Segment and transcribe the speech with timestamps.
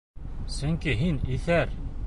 [0.53, 1.21] Сөнки һин...
[1.37, 1.81] иҫәр!